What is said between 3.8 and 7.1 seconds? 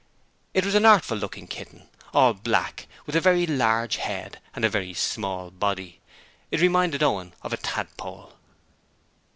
head and a very small body. It reminded